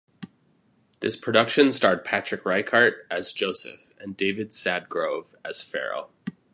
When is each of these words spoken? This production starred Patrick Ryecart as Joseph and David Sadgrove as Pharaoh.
This 0.99 1.15
production 1.15 1.71
starred 1.71 2.03
Patrick 2.03 2.43
Ryecart 2.43 3.01
as 3.11 3.31
Joseph 3.31 3.93
and 3.99 4.17
David 4.17 4.49
Sadgrove 4.49 5.35
as 5.45 5.61
Pharaoh. 5.61 6.09